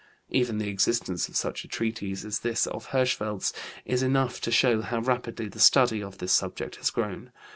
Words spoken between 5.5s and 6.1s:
study